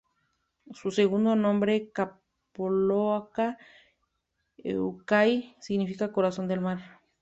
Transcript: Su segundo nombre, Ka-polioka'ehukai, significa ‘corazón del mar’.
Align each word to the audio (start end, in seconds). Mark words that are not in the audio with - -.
Su 0.73 0.89
segundo 0.89 1.35
nombre, 1.35 1.91
Ka-polioka'ehukai, 1.91 3.59
significa 5.61 6.11
‘corazón 6.11 6.47
del 6.47 6.59
mar’. 6.59 6.79